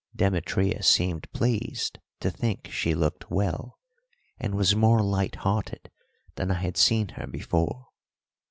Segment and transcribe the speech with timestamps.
[0.15, 3.77] Demetria seemed pleased to think she looked well,
[4.39, 5.91] and was more light hearted
[6.37, 7.89] than I had seen her before.